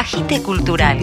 [0.00, 0.98] Agite Cultural.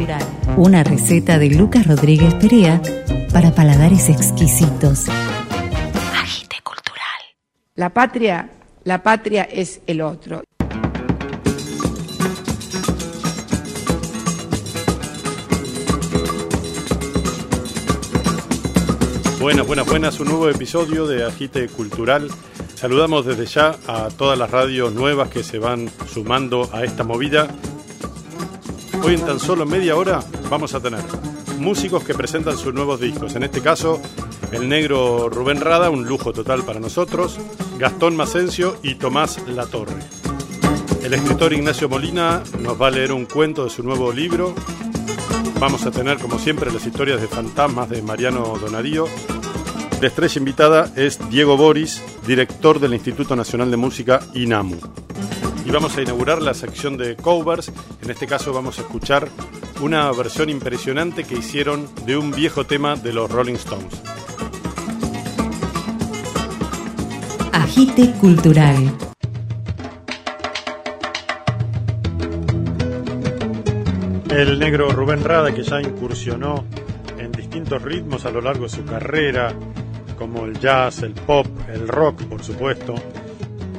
[0.58, 2.82] Una receta de Lucas Rodríguez Perea
[3.32, 5.06] para paladares exquisitos.
[6.20, 7.22] Agite Cultural.
[7.76, 8.50] La patria,
[8.86, 10.42] la patria es el otro.
[19.40, 22.32] Buenas, buenas, buenas, un nuevo episodio de Agite Cultural.
[22.74, 27.48] Saludamos desde ya a todas las radios nuevas que se van sumando a esta movida.
[29.04, 31.04] Hoy en tan solo media hora vamos a tener
[31.60, 33.36] músicos que presentan sus nuevos discos.
[33.36, 34.02] En este caso,
[34.52, 37.38] el negro Rubén Rada, un lujo total para nosotros,
[37.78, 40.00] Gastón Macencio y Tomás Latorre.
[41.04, 44.54] El escritor Ignacio Molina nos va a leer un cuento de su nuevo libro.
[45.60, 49.08] Vamos a tener, como siempre, las historias de fantasmas de Mariano Donarío.
[50.02, 54.78] La estrella invitada es Diego Boris, director del Instituto Nacional de Música INAMU.
[55.68, 57.74] Y vamos a inaugurar la sección de covers.
[58.02, 59.28] En este caso vamos a escuchar
[59.82, 64.02] una versión impresionante que hicieron de un viejo tema de los Rolling Stones.
[67.52, 68.96] Agite Cultural.
[74.30, 76.64] El negro Rubén Rada, que ya incursionó
[77.18, 79.54] en distintos ritmos a lo largo de su carrera,
[80.18, 82.96] como el jazz, el pop, el rock, por supuesto,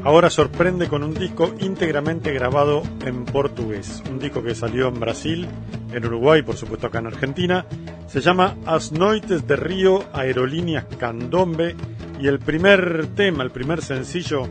[0.05, 4.03] ahora sorprende con un disco íntegramente grabado en portugués.
[4.11, 5.49] Un disco que salió en Brasil,
[5.93, 7.67] en Uruguay, por supuesto acá en Argentina.
[8.07, 11.75] Se llama As Noites de Río Aerolíneas Candombe
[12.21, 14.49] y el primer tema, el primer sencillo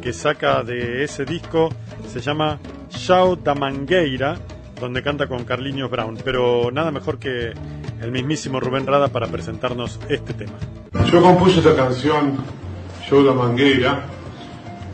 [0.00, 1.68] que saca de ese disco
[2.08, 4.36] se llama Chao da Mangueira,
[4.80, 6.18] donde canta con Carlinhos Brown.
[6.24, 7.52] Pero nada mejor que
[8.00, 10.54] el mismísimo Rubén Rada para presentarnos este tema.
[11.10, 12.38] Yo compuse esta canción,
[13.08, 14.04] Show da Mangueira,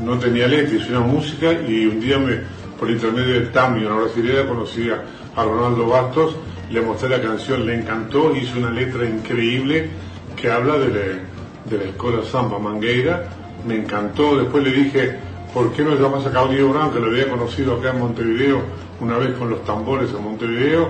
[0.01, 2.41] no tenía letra, hice una música y un día me,
[2.79, 5.03] por intermedio de Tami, una brasileña, conocí a,
[5.37, 6.35] Ronaldo Bastos,
[6.71, 9.91] le mostré la canción, le encantó, hizo una letra increíble
[10.35, 13.29] que habla de la, de la escuela Samba Mangueira,
[13.67, 15.19] me encantó, después le dije,
[15.53, 18.63] ¿por qué no llamas a Claudio Brown, que lo había conocido acá en Montevideo,
[19.01, 20.89] una vez con los tambores en Montevideo,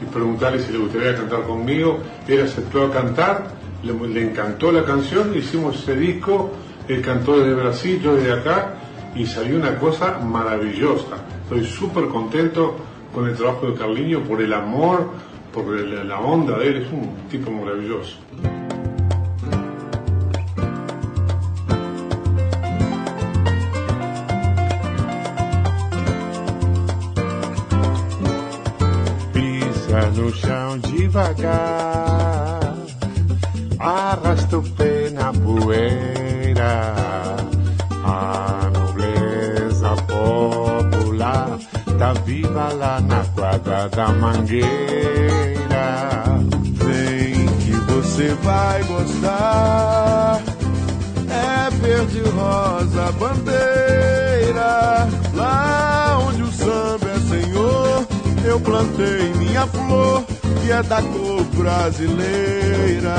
[0.00, 1.98] y preguntarle si le gustaría cantar conmigo,
[2.28, 3.48] él aceptó a cantar,
[3.82, 6.52] le, le encantó la canción, hicimos ese disco,
[6.92, 8.74] él cantó desde Brasil, yo desde acá,
[9.14, 11.16] y salió una cosa maravillosa.
[11.44, 12.76] Estoy súper contento
[13.14, 15.10] con el trabajo de Carliño por el amor,
[15.52, 18.16] por la onda de él, es un tipo maravilloso.
[29.32, 32.74] Pisa no chão devagar,
[33.78, 36.19] arrasta o pé na poeira.
[42.60, 44.68] Viva lá na quadra da mangueira.
[46.74, 50.42] Vem que você vai gostar.
[51.30, 58.06] É verde rosa bandeira, lá onde o samba é senhor,
[58.44, 60.24] eu plantei minha flor,
[60.60, 63.14] que é da cor brasileira.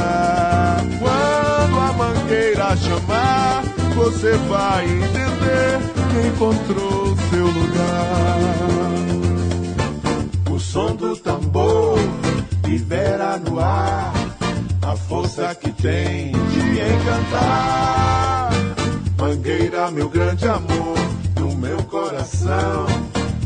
[0.99, 3.63] Quando a mangueira chamar,
[3.95, 5.79] você vai entender
[6.11, 9.20] que encontrou seu lugar.
[10.71, 11.99] Som do tambor
[12.65, 14.13] libera no ar
[14.81, 18.51] a força que tem de encantar.
[19.19, 20.95] Mangueira, meu grande amor,
[21.37, 22.85] no meu coração,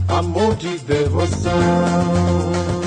[0.08, 2.85] amor de devoção.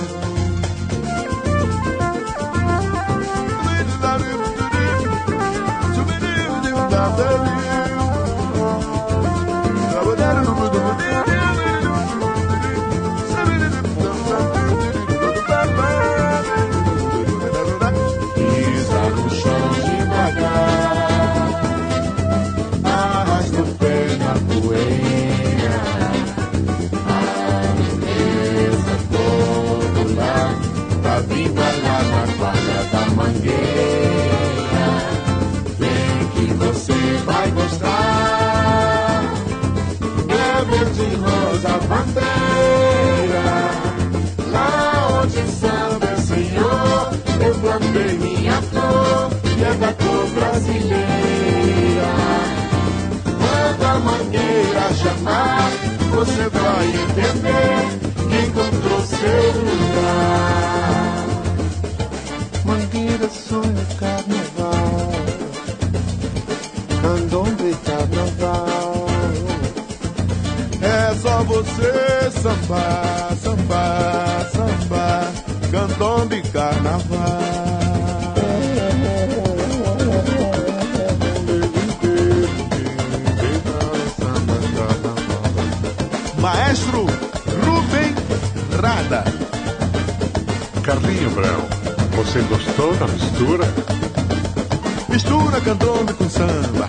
[47.93, 48.19] bem.
[48.19, 49.31] Minha flor,
[49.61, 52.13] é da cor brasileira.
[53.25, 55.71] Quando a mangueira chamar,
[56.11, 57.81] você vai entender
[58.29, 61.27] que encontrou seu lugar.
[62.65, 65.13] Mangueira, sonha carnaval.
[67.03, 69.07] Candomblé, carnaval.
[70.81, 77.68] É só você sambar, sambar, sambar candombe, carnaval.
[92.17, 93.65] Você gostou da mistura?
[95.09, 96.87] Mistura candombe com samba.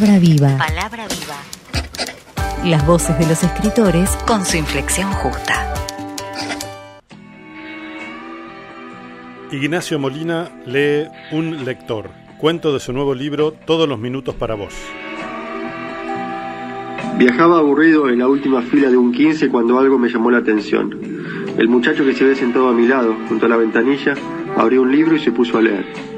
[0.00, 0.56] Palabra viva.
[0.56, 2.70] Palabra viva.
[2.70, 5.74] Las voces de los escritores Con su inflexión justa.
[9.52, 12.08] Ignacio Molina lee Un lector,
[12.38, 14.72] cuento de su nuevo libro Todos los minutos para vos.
[17.18, 20.98] Viajaba aburrido en la última fila de un 15 cuando algo me llamó la atención.
[21.58, 24.14] El muchacho que se ve sentado a mi lado, junto a la ventanilla,
[24.56, 26.09] abrió un libro y se puso a leer.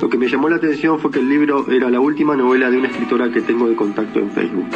[0.00, 2.78] Lo que me llamó la atención fue que el libro era la última novela de
[2.78, 4.68] una escritora que tengo de contacto en Facebook.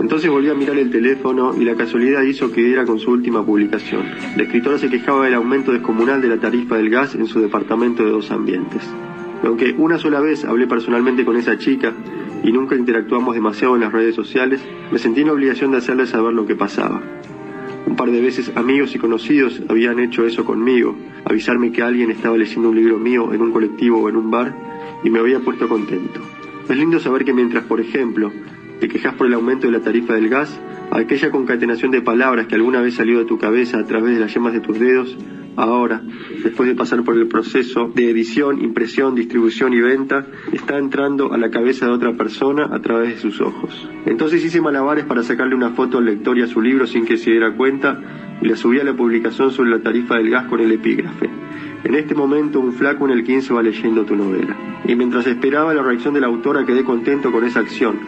[0.00, 3.44] Entonces volví a mirar el teléfono y la casualidad hizo que era con su última
[3.44, 4.04] publicación.
[4.36, 8.02] La escritora se quejaba del aumento descomunal de la tarifa del gas en su departamento
[8.02, 8.82] de dos ambientes.
[9.44, 11.92] Aunque una sola vez hablé personalmente con esa chica
[12.42, 16.32] y nunca interactuamos demasiado en las redes sociales, me sentí en obligación de hacerle saber
[16.32, 17.02] lo que pasaba.
[17.88, 20.94] Un par de veces amigos y conocidos habían hecho eso conmigo,
[21.24, 24.54] avisarme que alguien estaba leyendo un libro mío en un colectivo o en un bar
[25.02, 26.20] y me había puesto contento.
[26.68, 28.30] Es lindo saber que mientras, por ejemplo,
[28.80, 30.60] te quejas por el aumento de la tarifa del gas,
[30.90, 34.32] aquella concatenación de palabras que alguna vez salió de tu cabeza a través de las
[34.32, 35.16] yemas de tus dedos,
[35.56, 36.00] ahora,
[36.44, 41.38] después de pasar por el proceso de edición, impresión, distribución y venta, está entrando a
[41.38, 43.88] la cabeza de otra persona a través de sus ojos.
[44.06, 47.16] Entonces hice malabares para sacarle una foto al lector y a su libro sin que
[47.16, 48.00] se diera cuenta
[48.40, 51.28] y la subí a la publicación sobre la tarifa del gas con el epígrafe.
[51.82, 54.56] En este momento un flaco en el 15 va leyendo tu novela.
[54.86, 57.98] Y mientras esperaba la reacción de la autora quedé contento con esa acción,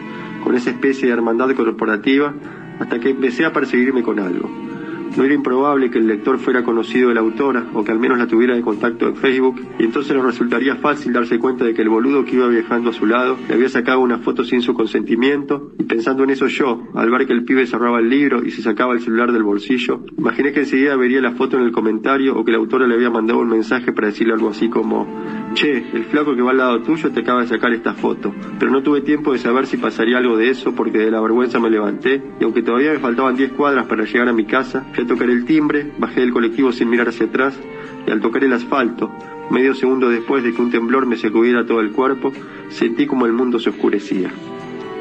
[0.43, 2.33] con esa especie de hermandad corporativa,
[2.79, 4.70] hasta que empecé a perseguirme con algo.
[5.17, 8.17] No era improbable que el lector fuera conocido de la autora o que al menos
[8.17, 11.81] la tuviera de contacto en Facebook y entonces le resultaría fácil darse cuenta de que
[11.81, 14.73] el boludo que iba viajando a su lado le había sacado una foto sin su
[14.73, 18.51] consentimiento y pensando en eso yo, al ver que el pibe cerraba el libro y
[18.51, 22.37] se sacaba el celular del bolsillo, imaginé que enseguida vería la foto en el comentario
[22.37, 25.07] o que la autora le había mandado un mensaje para decirle algo así como
[25.53, 28.71] Che, el flaco que va al lado tuyo te acaba de sacar esta foto, pero
[28.71, 31.69] no tuve tiempo de saber si pasaría algo de eso porque de la vergüenza me
[31.69, 35.45] levanté y aunque todavía me faltaban 10 cuadras para llegar a mi casa, tocar el
[35.45, 37.59] timbre, bajé del colectivo sin mirar hacia atrás
[38.05, 39.11] y al tocar el asfalto,
[39.49, 42.31] medio segundo después de que un temblor me sacudiera todo el cuerpo,
[42.69, 44.31] sentí como el mundo se oscurecía.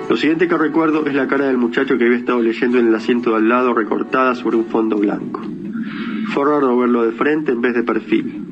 [0.09, 2.95] Lo siguiente que recuerdo es la cara del muchacho que había estado leyendo en el
[2.95, 5.41] asiento de al lado recortada sobre un fondo blanco.
[6.35, 8.45] Fue raro verlo de frente en vez de perfil.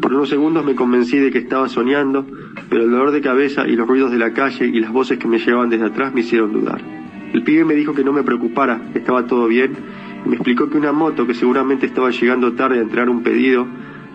[0.00, 2.26] Por unos segundos me convencí de que estaba soñando,
[2.70, 5.28] pero el dolor de cabeza y los ruidos de la calle y las voces que
[5.28, 6.80] me llegaban desde atrás me hicieron dudar.
[7.32, 9.72] El pibe me dijo que no me preocupara, estaba todo bien,
[10.26, 13.66] me explicó que una moto que seguramente estaba llegando tarde a entregar un pedido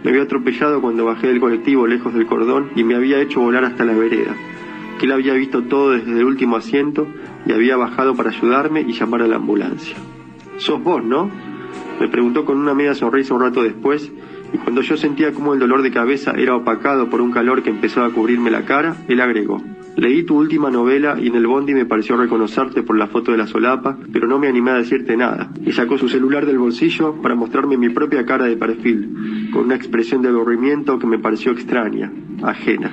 [0.03, 3.63] me había atropellado cuando bajé del colectivo lejos del cordón y me había hecho volar
[3.65, 4.35] hasta la vereda.
[4.99, 7.07] Que él había visto todo desde el último asiento
[7.45, 9.95] y había bajado para ayudarme y llamar a la ambulancia.
[10.57, 11.29] ¿Sos vos, no?
[11.99, 14.11] Me preguntó con una media sonrisa un rato después
[14.53, 17.69] y cuando yo sentía como el dolor de cabeza era opacado por un calor que
[17.69, 19.61] empezaba a cubrirme la cara, él agregó.
[19.98, 23.38] Leí tu última novela y en el bondi me pareció reconocerte por la foto de
[23.38, 25.51] la solapa, pero no me animé a decirte nada.
[25.65, 29.75] Y sacó su celular del bolsillo para mostrarme mi propia cara de perfil, con una
[29.75, 32.91] expresión de aburrimiento que me pareció extraña, ajena.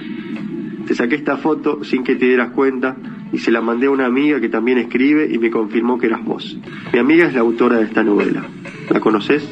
[0.86, 2.96] Te saqué esta foto sin que te dieras cuenta
[3.32, 6.24] y se la mandé a una amiga que también escribe y me confirmó que eras
[6.24, 6.58] vos.
[6.92, 8.44] Mi amiga es la autora de esta novela.
[8.90, 9.48] ¿La conoces?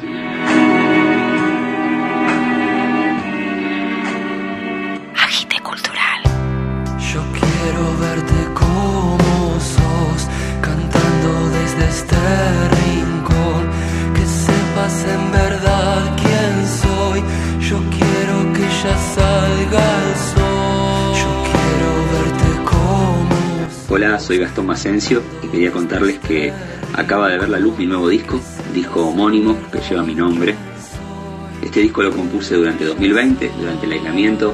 [24.27, 26.51] Soy Gastón Macencio y quería contarles que
[26.93, 28.37] acaba de ver la luz mi nuevo disco,
[28.73, 30.53] disco homónimo que lleva mi nombre.
[31.63, 34.53] Este disco lo compuse durante 2020, durante el aislamiento,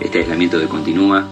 [0.00, 1.26] este aislamiento que continúa.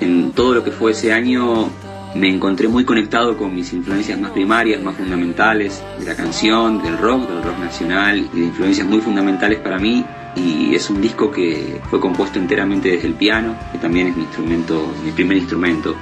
[0.00, 1.68] En todo lo que fue ese año
[2.14, 6.96] me encontré muy conectado con mis influencias más primarias, más fundamentales, de la canción, del
[6.96, 10.02] rock, del rock nacional, y de influencias muy fundamentales para mí.
[10.34, 14.22] Y es un disco que fue compuesto enteramente desde el piano, que también es mi
[14.22, 15.94] instrumento, mi primer instrumento.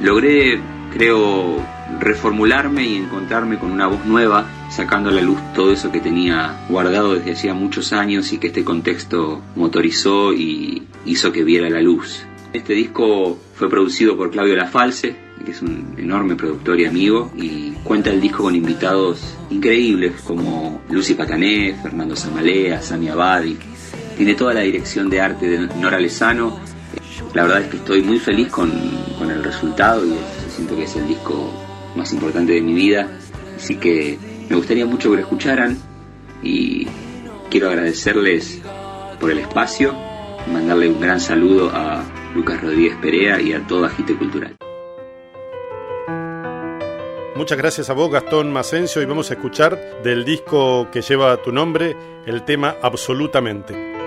[0.00, 0.60] Logré,
[0.92, 1.56] creo,
[2.00, 6.64] reformularme y encontrarme con una voz nueva, sacando a la luz todo eso que tenía
[6.68, 11.82] guardado desde hacía muchos años y que este contexto motorizó y hizo que viera la
[11.82, 12.24] luz.
[12.52, 15.14] Este disco fue producido por Claudio Lafalce,
[15.44, 20.82] que es un enorme productor y amigo, y cuenta el disco con invitados increíbles como
[20.90, 23.56] Lucy Patané, Fernando Zamalea, Sami Abadi.
[24.16, 26.58] Tiene toda la dirección de arte de Nora Lezano.
[27.34, 28.70] La verdad es que estoy muy feliz con,
[29.18, 30.14] con el resultado y
[30.50, 31.50] siento que es el disco
[31.94, 33.08] más importante de mi vida.
[33.56, 34.18] Así que
[34.48, 35.78] me gustaría mucho que lo escucharan
[36.42, 36.86] y
[37.50, 38.60] quiero agradecerles
[39.20, 39.94] por el espacio,
[40.52, 42.02] mandarle un gran saludo a
[42.34, 44.56] Lucas Rodríguez Perea y a todo Agite Cultural.
[47.36, 51.52] Muchas gracias a vos, Gastón Macencio, y vamos a escuchar del disco que lleva tu
[51.52, 51.96] nombre
[52.26, 53.99] el tema Absolutamente.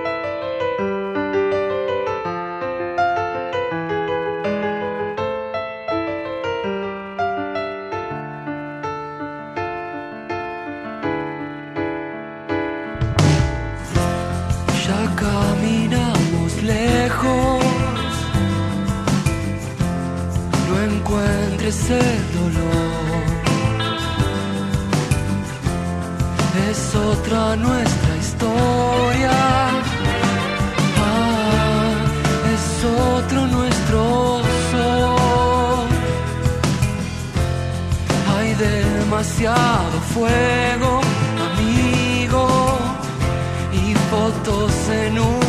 [21.64, 23.24] Encuentres el dolor.
[26.70, 29.32] Es otra nuestra historia,
[30.98, 31.96] ah,
[32.54, 34.42] es otro nuestro
[34.72, 35.88] sol.
[38.38, 41.02] Hay demasiado fuego,
[41.54, 42.48] amigo
[43.72, 45.44] y fotos en un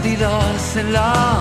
[0.00, 1.39] perdidas en la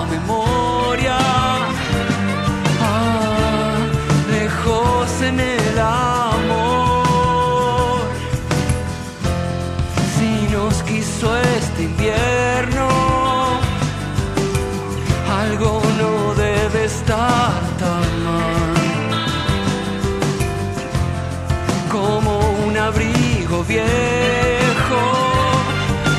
[22.89, 25.01] abrigo viejo.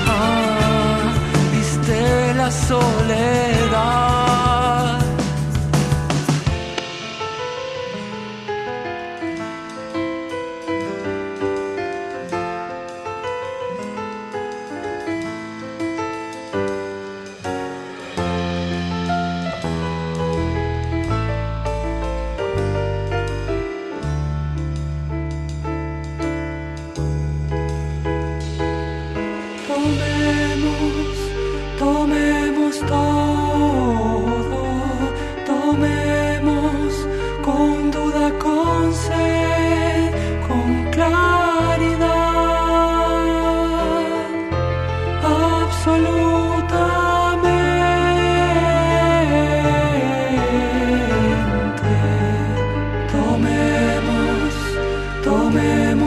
[0.07, 1.13] Ah,
[1.53, 3.50] viste la soledad.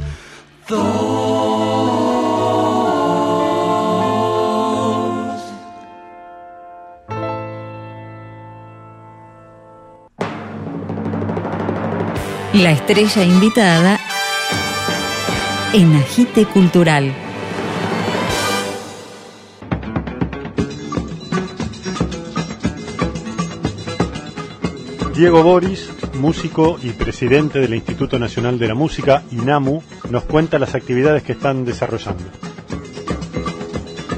[12.53, 13.99] La estrella invitada
[15.73, 17.11] en Agite Cultural.
[25.15, 30.73] Diego Boris, músico y presidente del Instituto Nacional de la Música, INAMU, nos cuenta las
[30.73, 32.23] actividades que están desarrollando.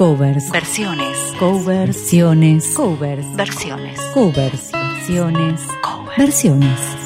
[0.01, 0.51] Covers.
[0.51, 1.35] Versiones.
[1.38, 1.66] Covers.
[1.66, 2.75] Versiones.
[2.75, 3.37] Covers.
[3.37, 4.01] Versiones.
[4.14, 4.73] Covers.
[4.73, 5.61] Versiones.
[5.83, 6.16] Covers.
[6.16, 6.99] Versiones.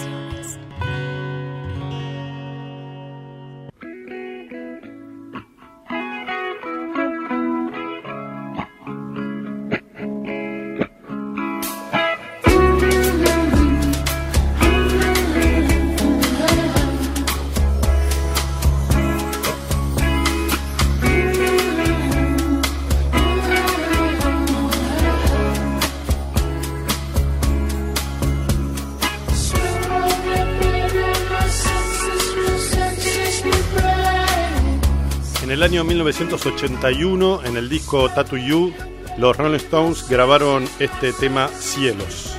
[35.65, 38.75] Año 1981, en el disco Tattoo You,
[39.17, 42.37] los Rolling Stones grabaron este tema Cielos.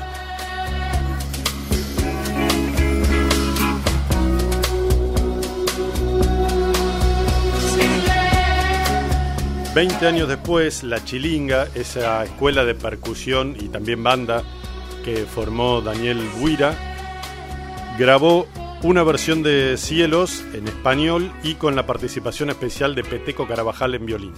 [9.74, 14.44] Veinte años después, La Chilinga, esa escuela de percusión y también banda
[15.04, 16.76] que formó Daniel Buira,
[17.98, 18.48] grabó
[18.86, 24.06] una versión de Cielos en español y con la participación especial de Peteco Carabajal en
[24.06, 24.34] violín.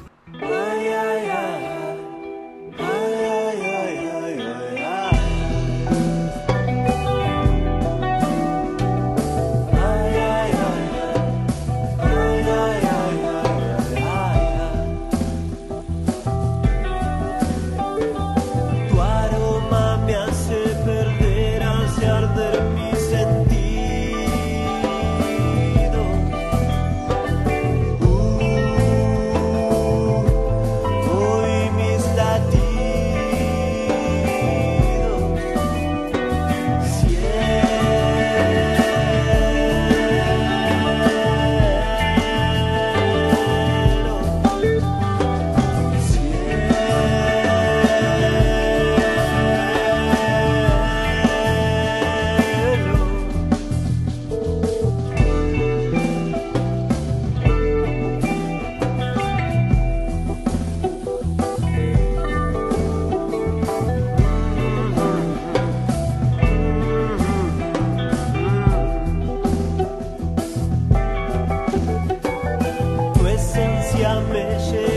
[73.97, 74.96] Esencia me lleva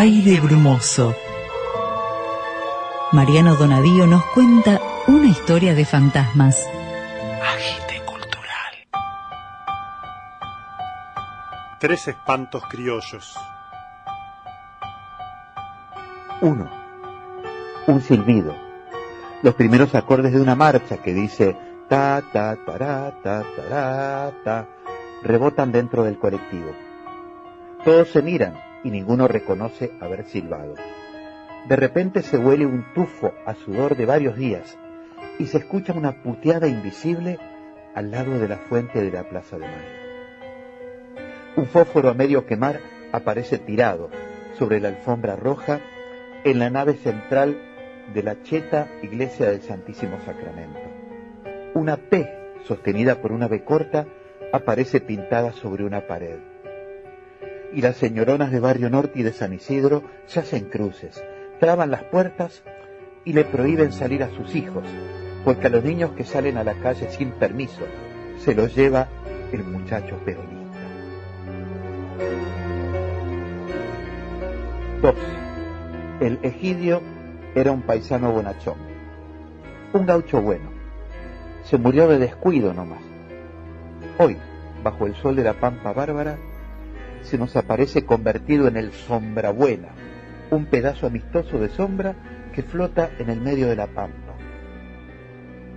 [0.00, 1.14] Aire brumoso.
[3.12, 6.66] Mariano Donadío nos cuenta una historia de fantasmas.
[7.42, 8.72] Agite cultural.
[11.78, 13.36] Tres espantos criollos.
[16.40, 16.70] Uno.
[17.86, 18.56] Un silbido.
[19.42, 21.54] Los primeros acordes de una marcha que dice
[21.90, 24.66] ta ta tará, ta tará, ta
[25.22, 26.70] rebotan dentro del colectivo.
[27.84, 30.74] Todos se miran y ninguno reconoce haber silbado.
[31.68, 34.78] De repente se huele un tufo a sudor de varios días
[35.38, 37.38] y se escucha una puteada invisible
[37.94, 40.00] al lado de la fuente de la Plaza de Mayo.
[41.56, 42.80] Un fósforo a medio quemar
[43.12, 44.10] aparece tirado
[44.58, 45.80] sobre la alfombra roja
[46.44, 47.60] en la nave central
[48.14, 50.80] de la cheta Iglesia del Santísimo Sacramento.
[51.74, 52.28] Una P
[52.64, 54.06] sostenida por una B corta
[54.52, 56.49] aparece pintada sobre una pared.
[57.72, 61.22] Y las señoronas de Barrio Norte y de San Isidro se hacen cruces,
[61.60, 62.62] traban las puertas
[63.24, 64.84] y le prohíben salir a sus hijos,
[65.44, 67.84] porque a los niños que salen a la calle sin permiso
[68.38, 69.08] se los lleva
[69.52, 70.60] el muchacho peronista.
[75.02, 75.14] 2.
[76.20, 77.00] El Egidio
[77.54, 78.76] era un paisano bonachón,
[79.92, 80.70] un gaucho bueno.
[81.64, 83.02] Se murió de descuido nomás.
[84.18, 84.36] Hoy,
[84.82, 86.36] bajo el sol de la pampa bárbara,
[87.22, 89.88] se nos aparece convertido en el sombra buena,
[90.50, 92.14] un pedazo amistoso de sombra
[92.52, 94.34] que flota en el medio de la pampa.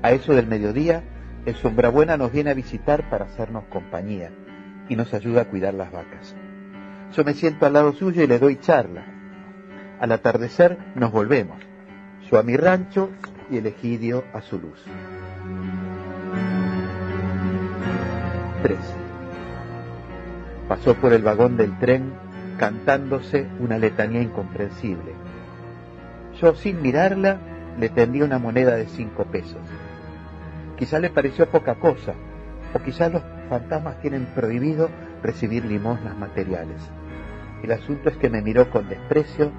[0.01, 1.03] A eso del mediodía,
[1.45, 4.31] el Sombrabuena nos viene a visitar para hacernos compañía
[4.89, 6.35] y nos ayuda a cuidar las vacas.
[7.15, 9.05] Yo me siento al lado suyo y le doy charla.
[9.99, 11.57] Al atardecer nos volvemos,
[12.29, 13.11] yo a mi rancho
[13.49, 14.83] y el egidio a su luz.
[18.63, 19.02] 3.
[20.67, 22.13] Pasó por el vagón del tren
[22.57, 25.13] cantándose una letanía incomprensible.
[26.39, 27.37] Yo, sin mirarla,
[27.79, 29.61] le tendí una moneda de cinco pesos.
[30.77, 32.13] Quizá le pareció poca cosa,
[32.73, 34.89] o quizá los fantasmas tienen prohibido
[35.21, 36.81] recibir limosnas materiales.
[37.61, 39.51] El asunto es que me miró con desprecio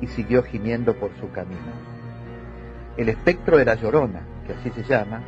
[0.00, 1.60] y siguió gimiendo por su camino.
[2.96, 5.22] El espectro de la Llorona, que así se llama,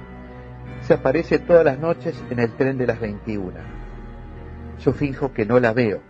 [0.82, 3.52] se aparece todas las noches en el tren de las 21.
[4.80, 6.00] Yo finjo que no la veo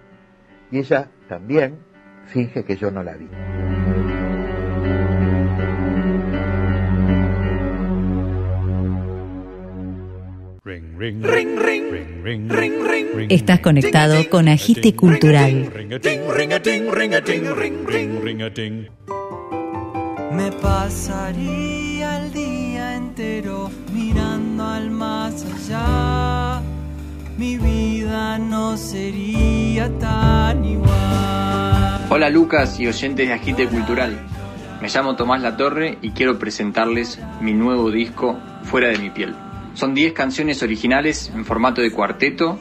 [0.71, 1.79] y ella también
[2.27, 3.29] finge que yo no la vi.
[13.29, 15.71] Estás conectado con Agite Cultural.
[20.33, 26.74] Me pasaría el día entero mirando al más allá.
[27.37, 32.07] Mi vida no sería tan igual.
[32.09, 34.21] Hola Lucas y oyentes de Agite Cultural.
[34.81, 39.35] Me llamo Tomás Latorre y quiero presentarles mi nuevo disco Fuera de mi piel.
[39.75, 42.61] Son 10 canciones originales en formato de cuarteto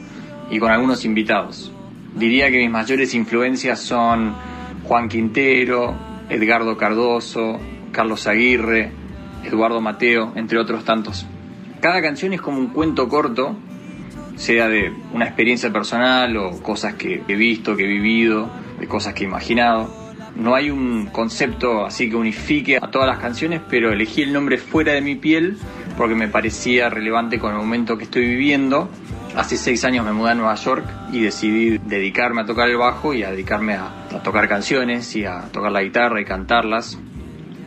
[0.50, 1.70] y con algunos invitados.
[2.16, 4.34] Diría que mis mayores influencias son
[4.82, 5.94] Juan Quintero,
[6.28, 7.60] Edgardo Cardoso,
[7.92, 8.90] Carlos Aguirre,
[9.44, 11.26] Eduardo Mateo, entre otros tantos.
[11.80, 13.56] Cada canción es como un cuento corto,
[14.36, 19.14] sea de una experiencia personal o cosas que he visto, que he vivido, de cosas
[19.14, 20.02] que he imaginado.
[20.36, 24.58] No hay un concepto así que unifique a todas las canciones, pero elegí el nombre
[24.58, 25.56] Fuera de mi piel
[25.96, 28.88] porque me parecía relevante con el momento que estoy viviendo.
[29.36, 33.14] Hace seis años me mudé a Nueva York y decidí dedicarme a tocar el bajo
[33.14, 36.98] y a dedicarme a, a tocar canciones y a tocar la guitarra y cantarlas.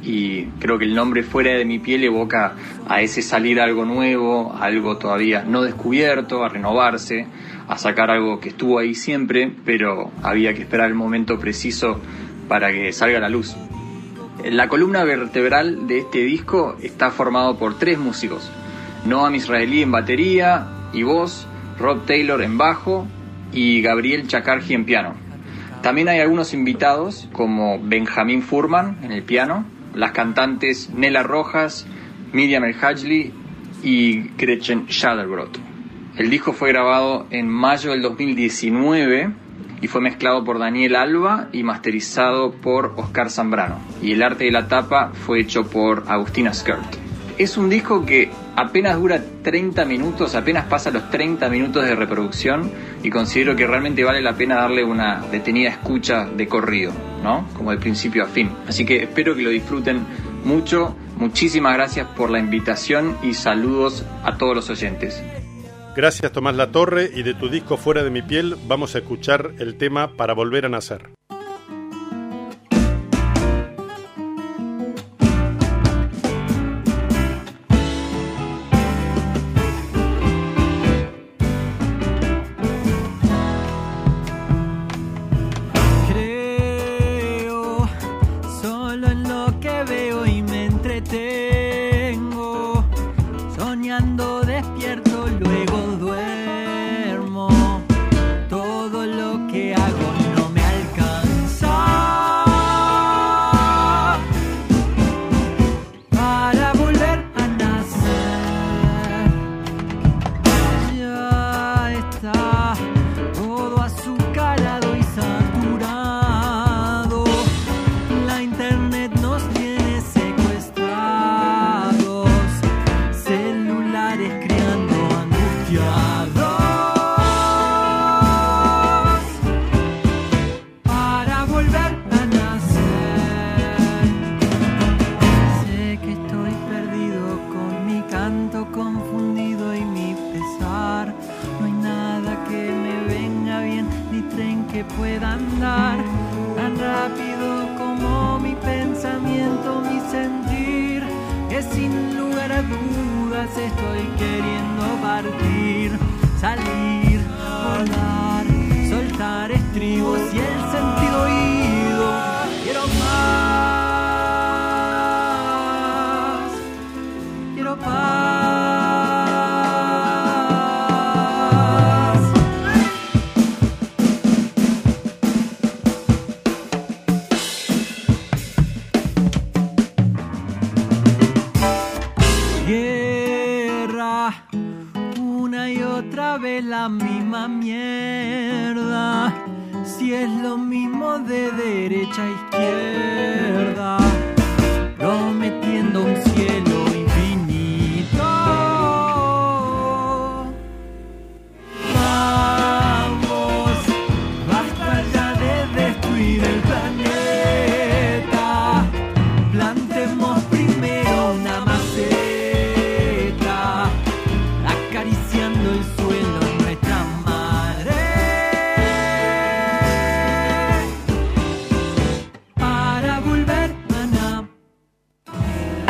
[0.08, 2.56] Y creo que el nombre Fuera de mi piel evoca
[2.88, 7.28] a ese salir algo nuevo, algo todavía no descubierto, a renovarse,
[7.68, 12.00] a sacar algo que estuvo ahí siempre, pero había que esperar el momento preciso
[12.48, 13.58] para que salga a la luz.
[14.46, 18.50] La columna vertebral de este disco está formado por tres músicos.
[19.06, 23.08] Noam Israelí en batería y voz, Rob Taylor en bajo
[23.52, 25.16] y Gabriel Chakarji en piano.
[25.82, 29.66] También hay algunos invitados como Benjamín Furman en el piano,
[29.98, 31.86] las cantantes Nela Rojas,
[32.32, 33.34] Miriam El Hajli
[33.84, 35.60] y Gretchen Schadelbrot.
[36.18, 39.32] El disco fue grabado en mayo del 2019
[39.82, 43.80] y fue mezclado por Daniel Alba y masterizado por Oscar Zambrano.
[44.02, 47.07] Y el arte de la tapa fue hecho por Agustina Skirt.
[47.38, 52.72] Es un disco que apenas dura 30 minutos, apenas pasa los 30 minutos de reproducción
[53.04, 57.48] y considero que realmente vale la pena darle una detenida escucha de corrido, ¿no?
[57.56, 58.50] Como de principio a fin.
[58.68, 60.00] Así que espero que lo disfruten
[60.46, 60.96] mucho.
[61.18, 65.22] Muchísimas gracias por la invitación y saludos a todos los oyentes.
[65.96, 69.78] Gracias Tomás Latorre y de tu disco Fuera de mi piel vamos a escuchar el
[69.78, 71.17] tema Para volver a nacer.